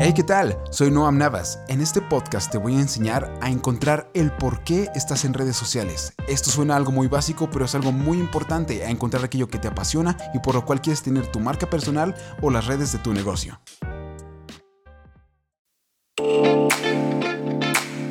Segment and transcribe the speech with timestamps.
[0.00, 0.58] Hey, ¿qué tal?
[0.70, 1.60] Soy Noam Navas.
[1.68, 5.56] En este podcast te voy a enseñar a encontrar el por qué estás en redes
[5.56, 6.12] sociales.
[6.28, 9.68] Esto suena algo muy básico, pero es algo muy importante a encontrar aquello que te
[9.68, 13.14] apasiona y por lo cual quieres tener tu marca personal o las redes de tu
[13.14, 13.60] negocio.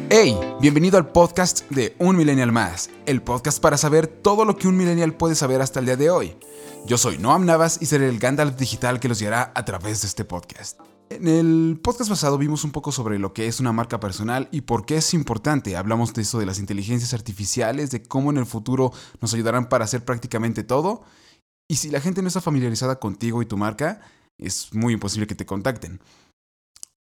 [0.09, 4.67] Hey, bienvenido al podcast de Un Millennial Más, el podcast para saber todo lo que
[4.67, 6.37] un millennial puede saber hasta el día de hoy.
[6.85, 10.07] Yo soy Noam Navas y seré el Gandalf digital que los guiará a través de
[10.07, 10.79] este podcast.
[11.15, 14.61] En el podcast pasado vimos un poco sobre lo que es una marca personal y
[14.61, 15.77] por qué es importante.
[15.77, 19.85] Hablamos de eso de las inteligencias artificiales, de cómo en el futuro nos ayudarán para
[19.85, 21.03] hacer prácticamente todo.
[21.69, 24.01] Y si la gente no está familiarizada contigo y tu marca,
[24.39, 26.01] es muy imposible que te contacten.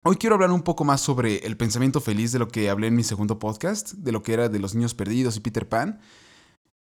[0.02, 2.96] Hoy quiero hablar un poco más sobre el pensamiento feliz de lo que hablé en
[2.96, 6.01] mi segundo podcast, de lo que era de los niños perdidos y Peter Pan,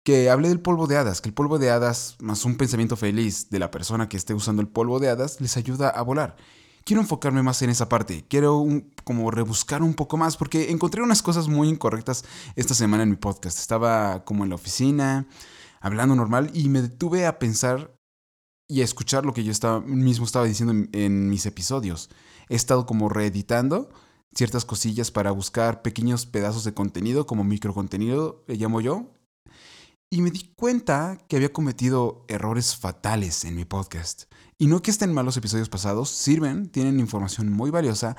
[0.06, 3.50] que hablé del polvo de hadas, que el polvo de hadas más un pensamiento feliz
[3.50, 6.38] de la persona que esté usando el polvo de hadas les ayuda a volar.
[6.88, 8.66] Quiero enfocarme más en esa parte, quiero
[9.04, 12.24] como rebuscar un poco más porque encontré unas cosas muy incorrectas
[12.56, 13.60] esta semana en mi podcast.
[13.60, 15.28] Estaba como en la oficina,
[15.82, 17.94] hablando normal y me detuve a pensar
[18.70, 22.10] y a escuchar lo que yo estaba, mismo estaba diciendo en mis episodios
[22.50, 23.90] he estado como reeditando
[24.34, 29.12] ciertas cosillas para buscar pequeños pedazos de contenido, como microcontenido, le llamo yo.
[30.10, 34.24] Y me di cuenta que había cometido errores fatales en mi podcast.
[34.58, 38.16] Y no que estén malos episodios pasados, sirven, tienen información muy valiosa,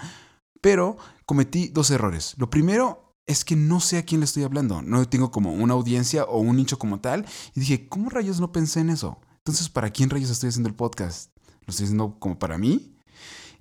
[0.61, 2.35] pero cometí dos errores.
[2.37, 4.83] Lo primero es que no sé a quién le estoy hablando.
[4.83, 7.25] No tengo como una audiencia o un nicho como tal.
[7.55, 9.19] Y dije, ¿cómo rayos no pensé en eso?
[9.39, 11.31] Entonces, ¿para quién rayos estoy haciendo el podcast?
[11.63, 12.99] ¿Lo estoy haciendo como para mí?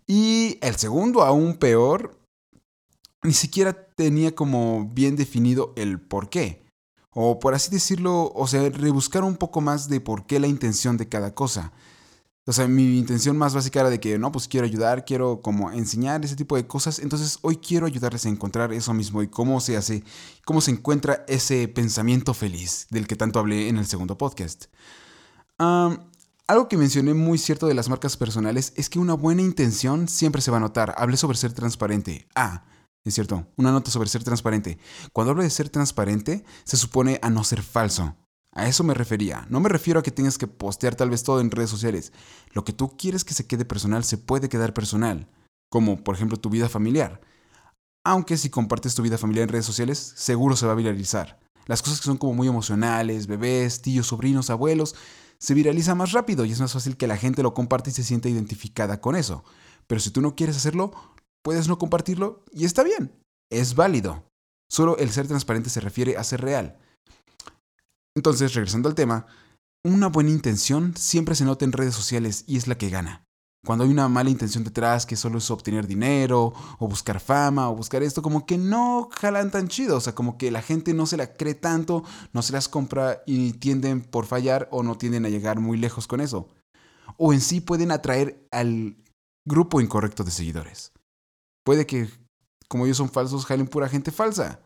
[0.05, 2.19] Y el segundo, aún peor,
[3.23, 6.66] ni siquiera tenía como bien definido el por qué.
[7.19, 10.97] O por así decirlo, o sea, rebuscar un poco más de por qué la intención
[10.97, 11.71] de cada cosa.
[12.45, 15.71] O sea, mi intención más básica era de que, no, pues quiero ayudar, quiero como
[15.71, 16.99] enseñar ese tipo de cosas.
[16.99, 20.03] Entonces hoy quiero ayudarles a encontrar eso mismo y cómo se hace,
[20.45, 24.65] cómo se encuentra ese pensamiento feliz del que tanto hablé en el segundo podcast.
[25.57, 30.43] Algo que mencioné muy cierto de las marcas personales es que una buena intención siempre
[30.43, 30.93] se va a notar.
[30.99, 32.27] Hablé sobre ser transparente.
[32.35, 32.63] Ah,
[33.09, 34.77] es cierto, una nota sobre ser transparente.
[35.13, 38.15] Cuando hablo de ser transparente, se supone a no ser falso.
[38.53, 39.45] A eso me refería.
[39.49, 42.11] No me refiero a que tengas que postear tal vez todo en redes sociales.
[42.53, 45.27] Lo que tú quieres que se quede personal se puede quedar personal.
[45.69, 47.21] Como por ejemplo tu vida familiar.
[48.03, 51.39] Aunque si compartes tu vida familiar en redes sociales, seguro se va a viralizar.
[51.65, 54.95] Las cosas que son como muy emocionales, bebés, tíos, sobrinos, abuelos,
[55.37, 58.03] se viraliza más rápido y es más fácil que la gente lo comparte y se
[58.03, 59.43] sienta identificada con eso.
[59.85, 60.91] Pero si tú no quieres hacerlo,
[61.47, 63.09] puedes no compartirlo y está bien,
[63.49, 64.25] es válido.
[64.69, 66.77] Solo el ser transparente se refiere a ser real.
[68.17, 69.27] Entonces, regresando al tema,
[69.85, 73.23] una buena intención siempre se nota en redes sociales y es la que gana.
[73.65, 77.77] Cuando hay una mala intención detrás, que solo es obtener dinero, o buscar fama, o
[77.77, 79.95] buscar esto, como que no jalan tan chido.
[79.95, 82.03] O sea, como que la gente no se la cree tanto,
[82.33, 86.07] no se las compra y tienden por fallar o no tienden a llegar muy lejos
[86.07, 86.49] con eso.
[87.15, 88.97] O en sí pueden atraer al
[89.45, 90.91] grupo incorrecto de seguidores.
[91.67, 92.09] Puede que,
[92.69, 94.61] como ellos son falsos, jalen pura gente falsa.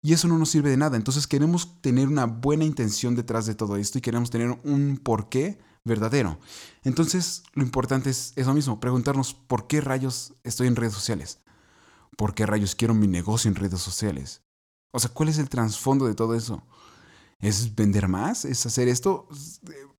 [0.00, 0.96] Y eso no nos sirve de nada.
[0.96, 5.58] Entonces queremos tener una buena intención detrás de todo esto y queremos tener un porqué
[5.84, 6.38] verdadero.
[6.84, 11.40] Entonces, lo importante es eso mismo, preguntarnos por qué rayos estoy en redes sociales.
[12.16, 14.40] ¿Por qué rayos quiero mi negocio en redes sociales?
[14.90, 16.66] O sea, ¿cuál es el trasfondo de todo eso?
[17.40, 18.46] ¿Es vender más?
[18.46, 19.28] ¿Es hacer esto?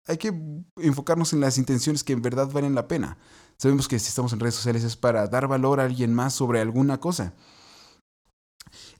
[0.08, 0.32] Hay que
[0.76, 3.18] enfocarnos en las intenciones que en verdad valen la pena.
[3.56, 6.60] Sabemos que si estamos en redes sociales es para dar valor a alguien más sobre
[6.60, 7.34] alguna cosa.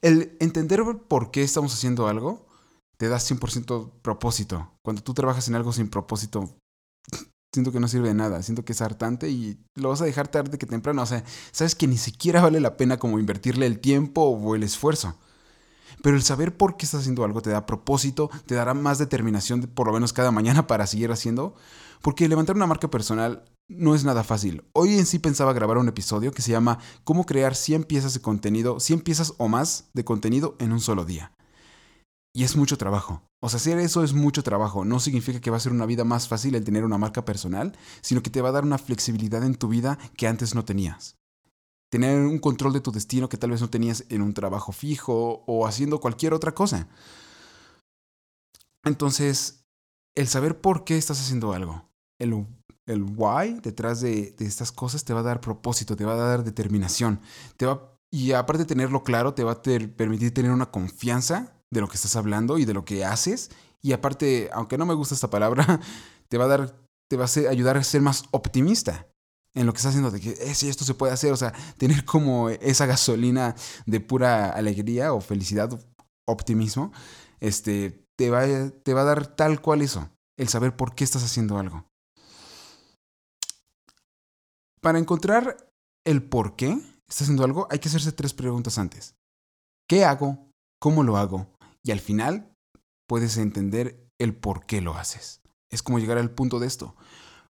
[0.01, 2.45] El entender por qué estamos haciendo algo
[2.97, 4.71] te da 100% propósito.
[4.83, 6.55] Cuando tú trabajas en algo sin propósito,
[7.53, 10.27] siento que no sirve de nada, siento que es hartante y lo vas a dejar
[10.27, 11.01] tarde que temprano.
[11.01, 14.63] O sea, sabes que ni siquiera vale la pena como invertirle el tiempo o el
[14.63, 15.17] esfuerzo.
[16.01, 19.61] Pero el saber por qué estás haciendo algo te da propósito, te dará más determinación
[19.61, 21.55] por lo menos cada mañana para seguir haciendo.
[22.01, 24.63] Porque levantar una marca personal no es nada fácil.
[24.73, 28.21] Hoy en sí pensaba grabar un episodio que se llama Cómo crear 100 piezas de
[28.21, 31.31] contenido, 100 piezas o más de contenido en un solo día.
[32.35, 33.21] Y es mucho trabajo.
[33.41, 34.85] O sea, hacer eso es mucho trabajo.
[34.85, 37.77] No significa que va a ser una vida más fácil el tener una marca personal,
[38.01, 41.15] sino que te va a dar una flexibilidad en tu vida que antes no tenías.
[41.93, 45.43] Tener un control de tu destino que tal vez no tenías en un trabajo fijo
[45.45, 46.87] o haciendo cualquier otra cosa.
[48.83, 49.63] Entonces,
[50.15, 51.87] el saber por qué estás haciendo algo,
[52.19, 52.47] el,
[52.87, 56.17] el why detrás de, de, estas cosas te va a dar propósito, te va a
[56.29, 57.21] dar determinación.
[57.57, 61.81] Te va, y aparte de tenerlo claro, te va a permitir tener una confianza de
[61.81, 63.51] lo que estás hablando y de lo que haces.
[63.83, 65.79] Y aparte, aunque no me gusta esta palabra,
[66.27, 66.75] te va a dar,
[67.07, 69.12] te va a ayudar a ser más optimista.
[69.55, 72.05] En lo que estás haciendo, de que eh, esto se puede hacer, o sea, tener
[72.05, 73.55] como esa gasolina
[73.85, 75.79] de pura alegría o felicidad,
[76.27, 76.91] optimismo,
[77.39, 81.23] este, te va, te va a dar tal cual eso, el saber por qué estás
[81.23, 81.85] haciendo algo.
[84.81, 85.69] Para encontrar
[86.05, 86.71] el por qué
[87.07, 89.15] estás haciendo algo, hay que hacerse tres preguntas antes.
[89.87, 90.49] ¿Qué hago?
[90.79, 91.47] ¿Cómo lo hago?
[91.83, 92.53] Y al final
[93.07, 95.41] puedes entender el por qué lo haces.
[95.71, 96.95] Es como llegar al punto de esto.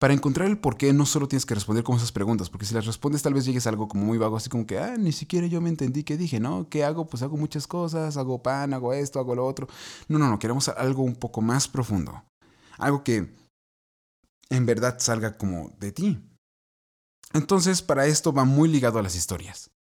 [0.03, 2.73] Para encontrar el por qué no solo tienes que responder con esas preguntas, porque si
[2.73, 5.13] las respondes tal vez llegues a algo como muy vago, así como que, ah, ni
[5.13, 6.67] siquiera yo me entendí qué dije, ¿no?
[6.67, 7.07] ¿Qué hago?
[7.07, 9.69] Pues hago muchas cosas, hago pan, hago esto, hago lo otro.
[10.09, 12.21] No, no, no, queremos algo un poco más profundo.
[12.79, 13.33] Algo que
[14.49, 16.21] en verdad salga como de ti.
[17.31, 19.71] Entonces, para esto va muy ligado a las historias.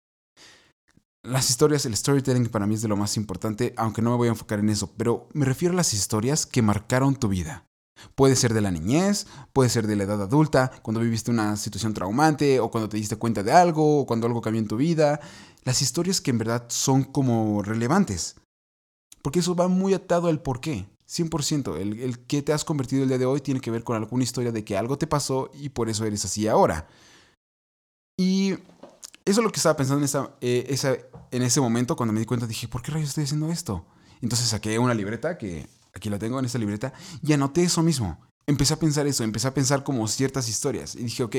[1.24, 4.28] Las historias, el storytelling para mí es de lo más importante, aunque no me voy
[4.28, 7.66] a enfocar en eso, pero me refiero a las historias que marcaron tu vida.
[8.14, 11.94] Puede ser de la niñez, puede ser de la edad adulta, cuando viviste una situación
[11.94, 15.20] traumante, o cuando te diste cuenta de algo, o cuando algo cambió en tu vida.
[15.64, 18.36] Las historias que en verdad son como relevantes.
[19.22, 20.86] Porque eso va muy atado al por qué.
[21.08, 21.76] 100%.
[21.76, 24.24] El, el que te has convertido el día de hoy tiene que ver con alguna
[24.24, 26.88] historia de que algo te pasó y por eso eres así ahora.
[28.16, 28.54] Y
[29.24, 30.76] eso es lo que estaba pensando en, esa, eh,
[31.30, 32.46] en ese momento cuando me di cuenta.
[32.46, 33.84] Dije, ¿por qué rayos estoy haciendo esto?
[34.20, 36.92] Entonces saqué una libreta que aquí la tengo en esta libreta,
[37.22, 38.18] y anoté eso mismo.
[38.46, 40.94] Empecé a pensar eso, empecé a pensar como ciertas historias.
[40.94, 41.36] Y dije, ok,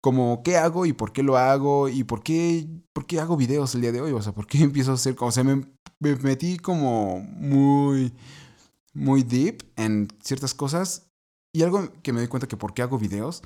[0.00, 3.74] como qué hago y por qué lo hago y por qué, por qué hago videos
[3.74, 4.12] el día de hoy.
[4.12, 5.66] O sea, por qué empiezo a hacer, o sea, me,
[6.00, 8.12] me metí como muy,
[8.92, 11.06] muy deep en ciertas cosas.
[11.54, 13.42] Y algo que me doy cuenta que por qué hago videos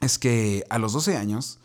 [0.00, 1.58] es que a los 12 años,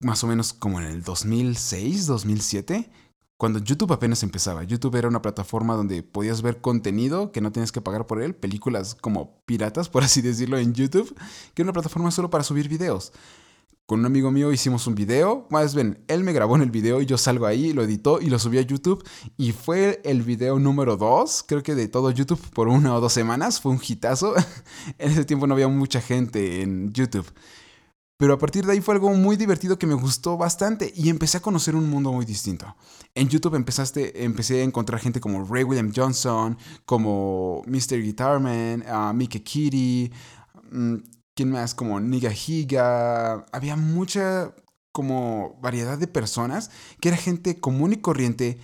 [0.00, 2.90] más o menos como en el 2006, 2007,
[3.36, 4.64] cuando YouTube apenas empezaba.
[4.64, 8.34] YouTube era una plataforma donde podías ver contenido que no tienes que pagar por él,
[8.34, 11.14] películas como piratas, por así decirlo, en YouTube,
[11.54, 13.12] que era una plataforma solo para subir videos.
[13.84, 17.00] Con un amigo mío hicimos un video, más bien, él me grabó en el video
[17.00, 19.06] y yo salgo ahí, lo editó y lo subí a YouTube
[19.36, 23.12] y fue el video número 2, creo que de todo YouTube por una o dos
[23.12, 24.34] semanas, fue un hitazo.
[24.98, 27.26] en ese tiempo no había mucha gente en YouTube.
[28.18, 31.36] Pero a partir de ahí fue algo muy divertido que me gustó bastante y empecé
[31.36, 32.74] a conocer un mundo muy distinto.
[33.14, 38.00] En YouTube empezaste, empecé a encontrar gente como Ray William Johnson, como Mr.
[38.02, 40.10] Guitarman, uh, Mickey Kitty,
[40.70, 40.94] mm,
[41.34, 41.74] ¿quién más?
[41.74, 43.44] Como Niga Higa.
[43.52, 44.54] Había mucha
[44.92, 46.70] como variedad de personas
[47.02, 48.58] que era gente común y corriente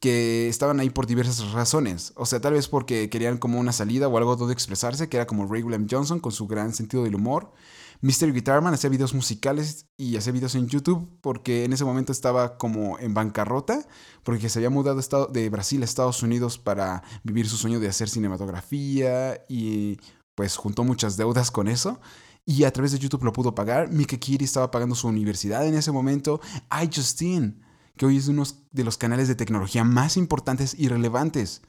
[0.00, 2.12] que estaban ahí por diversas razones.
[2.16, 5.28] O sea, tal vez porque querían como una salida o algo donde expresarse, que era
[5.28, 7.52] como Ray William Johnson con su gran sentido del humor.
[8.00, 8.32] Mr.
[8.32, 12.98] Guitarman hacía videos musicales y hacía videos en YouTube porque en ese momento estaba como
[12.98, 13.86] en bancarrota,
[14.22, 18.08] porque se había mudado de Brasil a Estados Unidos para vivir su sueño de hacer
[18.08, 19.98] cinematografía y
[20.34, 22.00] pues juntó muchas deudas con eso.
[22.44, 23.90] Y a través de YouTube lo pudo pagar.
[23.90, 26.40] Mika Kiri estaba pagando su universidad en ese momento.
[26.70, 27.58] iJustine,
[27.96, 31.62] que hoy es uno de los canales de tecnología más importantes y relevantes.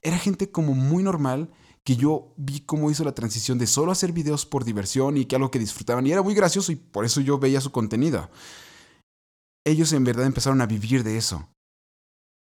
[0.00, 1.50] Era gente como muy normal
[1.84, 5.36] que yo vi cómo hizo la transición de solo hacer videos por diversión y que
[5.36, 8.30] algo que disfrutaban y era muy gracioso y por eso yo veía su contenido.
[9.64, 11.48] Ellos en verdad empezaron a vivir de eso.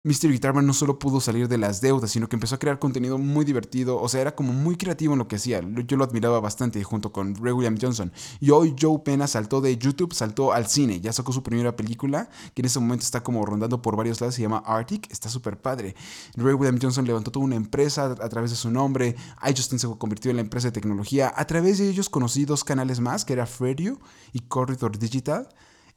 [0.04, 0.32] Mr.
[0.32, 3.44] Guitarman no solo pudo salir de las deudas, sino que empezó a crear contenido muy
[3.44, 5.60] divertido, o sea, era como muy creativo en lo que hacía.
[5.86, 8.10] Yo lo admiraba bastante junto con Ray William Johnson.
[8.40, 12.28] Y hoy Joe Pena saltó de YouTube, saltó al cine, ya sacó su primera película,
[12.52, 15.62] que en ese momento está como rondando por varios lados, se llama Arctic, está súper
[15.62, 15.94] padre.
[16.34, 19.14] Ray William Johnson levantó toda una empresa a, través de su nombre,
[19.48, 21.32] iJustin se convirtió en la empresa de tecnología.
[21.36, 24.00] A través de ellos conocí dos canales más, que era Fredio
[24.32, 25.48] y Corridor Digital.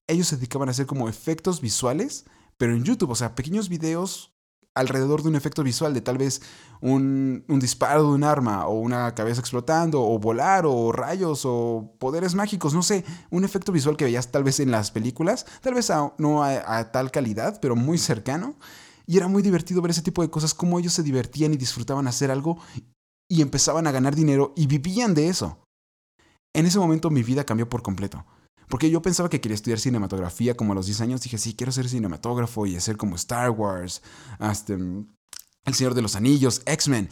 [0.06, 2.26] Ellos se dedicaban a hacer como efectos visuales
[2.58, 4.36] pero en YouTube, o sea, pequeños videos
[4.76, 6.42] alrededor de un efecto visual de tal vez
[6.82, 12.36] un, disparo de un arma o una cabeza explotando o volar o rayos o poderes
[12.36, 15.90] mágicos, no sé, un efecto visual que veías tal vez en las películas, tal vez
[16.18, 18.56] no a, a, tal calidad, pero muy cercano.
[19.08, 22.08] Y era muy divertido ver ese tipo de cosas, cómo ellos se divertían y disfrutaban
[22.08, 22.58] hacer algo
[23.30, 25.60] y empezaban a ganar dinero y vivían de eso.
[26.54, 28.26] En ese momento mi vida cambió por completo.
[28.70, 31.22] Porque yo pensaba que quería estudiar cinematografía como a los 10 años.
[31.22, 34.02] Dije, sí, quiero ser cinematógrafo y hacer como Star Wars,
[34.40, 35.08] hasta mm,
[35.66, 37.10] El Señor de los Anillos, X-Men.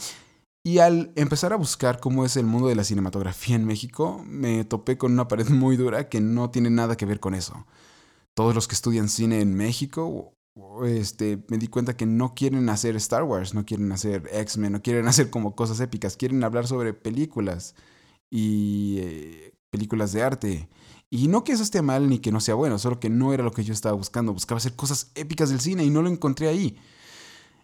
[0.65, 4.63] Y al empezar a buscar cómo es el mundo de la cinematografía en México, me
[4.63, 7.67] topé con una pared muy dura que no tiene nada que ver con eso.
[8.33, 10.33] Todos los que estudian cine en México,
[10.85, 14.81] este, me di cuenta que no quieren hacer Star Wars, no quieren hacer X-Men, no
[14.81, 17.75] quieren hacer como cosas épicas, quieren hablar sobre películas
[18.29, 20.69] y eh, películas de arte
[21.15, 23.43] y no que eso esté mal ni que no sea bueno, solo que no era
[23.43, 24.33] lo que yo estaba buscando.
[24.33, 26.75] Buscaba hacer cosas épicas del cine y no lo encontré ahí.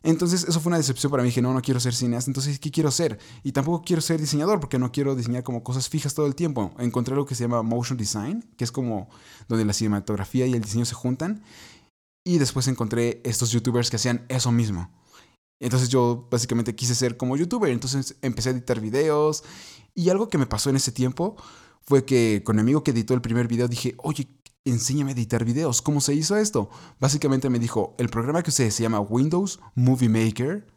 [0.04, 2.70] Entonces eso fue una decepción para mí, dije, no, no quiero ser cineasta, entonces, ¿qué
[2.70, 3.18] quiero ser?
[3.42, 6.76] Y tampoco quiero ser diseñador porque no quiero diseñar como cosas fijas todo el tiempo.
[6.78, 9.10] Encontré lo que se llama motion design, que es como
[9.48, 11.42] donde la cinematografía y el diseño se juntan.
[12.24, 14.92] Y después encontré estos youtubers que hacían eso mismo.
[15.60, 19.44] Entonces yo básicamente quise ser como youtuber, entonces empecé a editar videos.
[19.96, 21.36] Y algo que me pasó en ese tiempo
[21.82, 24.28] fue que con mi amigo que editó el primer video dije, oye,
[24.66, 25.82] enséñame a editar videos.
[25.82, 26.70] ¿Cómo se hizo esto?
[27.00, 30.68] Básicamente me dijo, el programa que ustedes se llama Windows Movie Maker.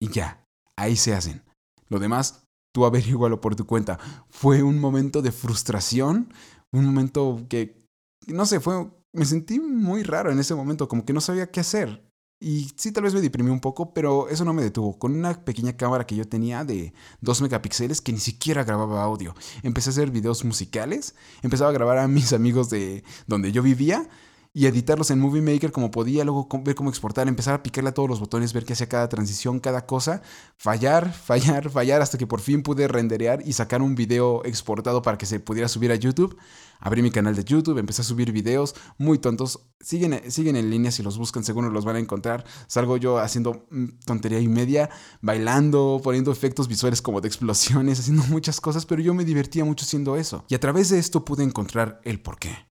[0.00, 0.44] Y ya,
[0.76, 1.42] ahí se hacen.
[1.88, 3.98] Lo demás, tú averígualo por tu cuenta.
[4.28, 6.32] Fue un momento de frustración,
[6.72, 7.86] un momento que,
[8.26, 11.60] no sé, fue, me sentí muy raro en ese momento, como que no sabía qué
[11.60, 12.05] hacer.
[12.38, 14.98] Y sí, tal vez me deprimí un poco, pero eso no me detuvo.
[14.98, 19.34] Con una pequeña cámara que yo tenía de 2 megapíxeles que ni siquiera grababa audio,
[19.62, 24.06] empecé a hacer videos musicales, empezaba a grabar a mis amigos de donde yo vivía
[24.56, 27.92] y editarlos en Movie Maker como podía, luego ver cómo exportar, empezar a picarle a
[27.92, 30.22] todos los botones, ver qué hacía cada transición, cada cosa,
[30.56, 35.18] fallar, fallar, fallar, hasta que por fin pude renderear y sacar un video exportado para
[35.18, 36.38] que se pudiera subir a YouTube.
[36.80, 39.60] Abrí mi canal de YouTube, empecé a subir videos muy tontos.
[39.78, 42.46] Siguen, siguen en línea, si los buscan seguro los van a encontrar.
[42.66, 44.88] Salgo yo haciendo mm, tontería y media,
[45.20, 49.84] bailando, poniendo efectos visuales como de explosiones, haciendo muchas cosas, pero yo me divertía mucho
[49.84, 50.46] haciendo eso.
[50.48, 52.65] Y a través de esto pude encontrar el porqué.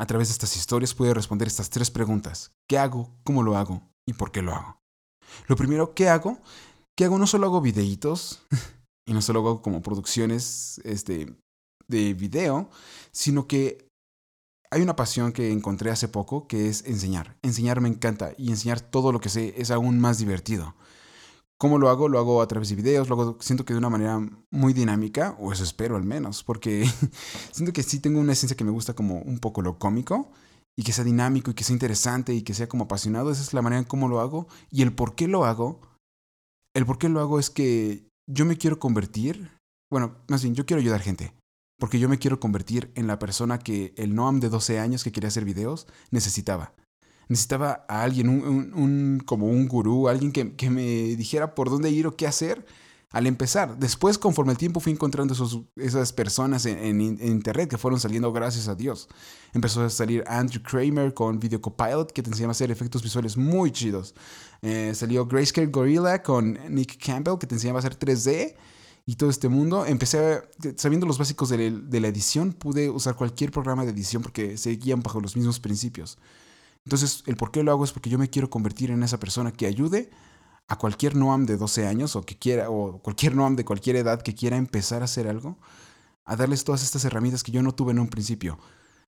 [0.00, 2.52] A través de estas historias pude responder estas tres preguntas.
[2.66, 3.14] ¿Qué hago?
[3.22, 3.82] ¿Cómo lo hago?
[4.06, 4.80] ¿Y por qué lo hago?
[5.46, 6.38] Lo primero, ¿qué hago?
[6.96, 7.18] ¿Qué hago?
[7.18, 8.40] No solo hago videitos
[9.06, 11.36] y no solo hago como producciones este,
[11.86, 12.70] de video,
[13.12, 13.90] sino que
[14.70, 17.36] hay una pasión que encontré hace poco que es enseñar.
[17.42, 20.74] Enseñar me encanta y enseñar todo lo que sé es aún más divertido.
[21.60, 22.08] ¿Cómo lo hago?
[22.08, 24.18] Lo hago a través de videos, lo siento que de una manera
[24.50, 26.86] muy dinámica, o eso espero al menos, porque
[27.52, 30.32] siento que sí tengo una esencia que me gusta como un poco lo cómico,
[30.74, 33.52] y que sea dinámico, y que sea interesante, y que sea como apasionado, esa es
[33.52, 35.82] la manera en cómo lo hago, y el por qué lo hago,
[36.74, 39.50] el por qué lo hago es que yo me quiero convertir,
[39.92, 41.34] bueno, más bien, yo quiero ayudar gente,
[41.78, 45.12] porque yo me quiero convertir en la persona que el Noam de 12 años que
[45.12, 46.72] quería hacer videos necesitaba
[47.30, 52.16] necesitaba a alguien, un, como un gurú, alguien que, me dijera por dónde ir o
[52.16, 52.66] qué hacer
[53.12, 53.78] al empezar.
[53.78, 58.66] Después, conforme el tiempo, fui encontrando esos, esas personas en, internet que fueron saliendo gracias
[58.66, 59.08] a Dios.
[59.54, 63.36] Empezó a salir Andrew Kramer con Video Copilot, que te enseñaba a hacer efectos visuales
[63.36, 64.12] muy chidos.
[64.60, 68.56] Eh, salió Grayscale Gorilla con Nick Campbell, que te enseñaba a hacer 3D
[69.06, 69.86] y todo este mundo.
[69.86, 70.42] Empecé,
[70.74, 75.20] sabiendo los básicos de la edición, pude usar cualquier programa de edición porque seguían bajo
[75.20, 76.18] los mismos principios.
[76.84, 79.52] Entonces, el por qué lo hago es porque yo me quiero convertir en esa persona
[79.52, 80.10] que ayude
[80.68, 84.22] a cualquier Noam de 12 años o que quiera, o cualquier Noam de cualquier edad
[84.22, 85.58] que quiera empezar a hacer algo,
[86.24, 88.58] a darles todas estas herramientas que yo no tuve en un principio,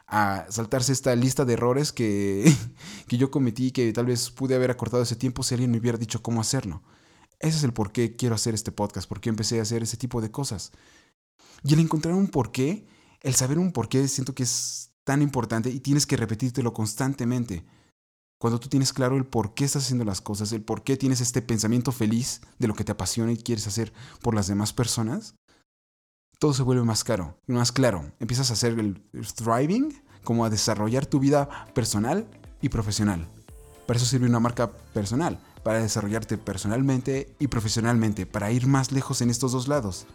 [0.08, 2.56] a saltarse esta lista de errores que,
[3.08, 5.98] que yo cometí, que tal vez pude haber acortado ese tiempo si alguien me hubiera
[5.98, 6.84] dicho cómo hacerlo.
[7.40, 9.98] Ese es el por qué quiero hacer este podcast, por qué empecé a hacer ese
[9.98, 10.72] tipo de cosas.
[11.64, 12.88] Y el encontrar un porqué,
[13.22, 17.64] el saber un porqué, siento que es tan importante y tienes que repetírtelo constantemente.
[18.40, 21.22] Cuando tú tienes claro el por qué estás haciendo las cosas, el por qué tienes
[21.22, 25.36] este pensamiento feliz de lo que te apasiona y quieres hacer por las demás personas,
[26.40, 28.12] todo se vuelve más caro, más claro.
[28.20, 29.02] Empiezas a hacer el
[29.34, 32.28] thriving, como a desarrollar tu vida personal
[32.62, 33.30] y profesional.
[33.86, 39.22] Para eso sirve una marca personal, para desarrollarte personalmente y profesionalmente, para ir más lejos
[39.22, 40.06] en estos dos lados.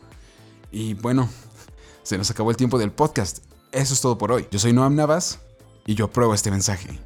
[0.71, 1.31] Y bueno,
[2.03, 3.39] se nos acabó el tiempo del podcast.
[3.73, 4.47] Eso es todo por hoy.
[4.51, 5.41] Yo soy Noam Navas
[5.87, 7.01] y yo apruebo este mensaje.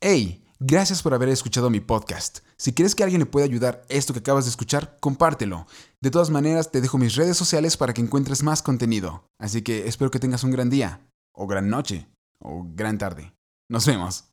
[0.00, 2.40] Hey, gracias por haber escuchado mi podcast.
[2.58, 5.66] Si quieres que alguien le pueda ayudar esto que acabas de escuchar, compártelo.
[6.00, 9.24] De todas maneras, te dejo mis redes sociales para que encuentres más contenido.
[9.40, 11.00] Así que espero que tengas un gran día,
[11.34, 12.06] o gran noche,
[12.38, 13.32] o gran tarde.
[13.70, 14.24] Nos vemos.